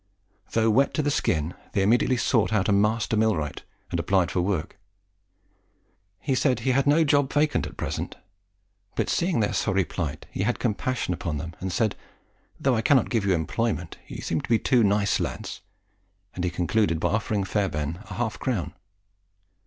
[0.53, 3.61] Though wet to the skin, they immediately sought out a master millwright,
[3.91, 4.79] and applied for work.
[6.19, 8.15] He said he had no job vacant at present;
[8.95, 11.95] but, seeing their sorry plight, he had compassion upon them, and said,
[12.59, 15.61] "Though I cannot give you employment, you seem to be two nice lads;"
[16.33, 18.73] and he concluded by offering Fairbairn a half crown.